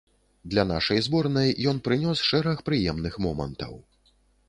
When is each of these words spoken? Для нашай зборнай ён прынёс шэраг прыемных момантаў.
Для 0.53 0.63
нашай 0.71 1.03
зборнай 1.09 1.53
ён 1.73 1.83
прынёс 1.89 2.25
шэраг 2.31 2.67
прыемных 2.71 3.23
момантаў. 3.29 3.73